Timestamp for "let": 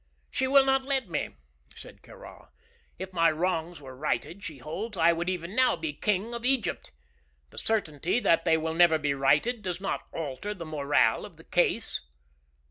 0.83-1.09